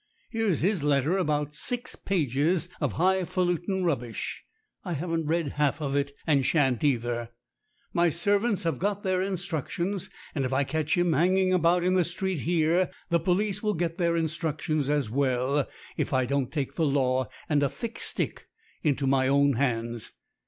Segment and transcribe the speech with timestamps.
[0.31, 4.43] Here's his letter about six pages of high falutin rubbish.
[4.83, 7.29] I haven't read half of it, and shan't either.
[7.93, 12.03] My servants have got their instructions, and if I catch him hanging about in the
[12.03, 15.67] street here, the police will get their instructions as well
[15.97, 18.47] if I don't take the law and a thick stick
[18.81, 20.13] into my own hands."